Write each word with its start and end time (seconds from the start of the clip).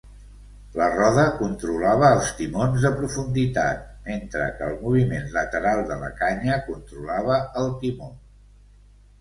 La 0.77 0.85
roda 0.93 1.25
controlava 1.41 2.07
els 2.15 2.31
timons 2.39 2.87
de 2.87 2.91
profunditat, 3.01 3.83
mentre 4.09 4.49
que 4.57 4.67
el 4.71 4.75
moviment 4.87 5.31
lateral 5.39 5.85
de 5.93 5.99
la 6.07 6.11
canya 6.23 6.59
controlava 6.73 7.41
el 7.63 7.71
timó. 7.85 8.11